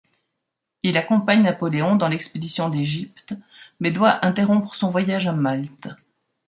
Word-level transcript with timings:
Il 0.81 0.97
accompagne 0.97 1.43
Napoléon 1.43 1.95
dans 1.95 2.07
l'expédition 2.07 2.69
d'Égypte, 2.69 3.35
mais 3.79 3.91
doit 3.91 4.25
interrompre 4.25 4.73
son 4.73 4.89
voyage 4.89 5.27
à 5.27 5.31
Malte. 5.31 5.89